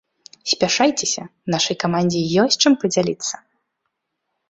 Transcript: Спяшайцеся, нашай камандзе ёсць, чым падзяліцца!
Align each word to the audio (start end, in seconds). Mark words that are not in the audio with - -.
Спяшайцеся, 0.53 1.23
нашай 1.55 1.79
камандзе 1.85 2.21
ёсць, 2.47 2.61
чым 2.65 2.73
падзяліцца! 2.85 3.35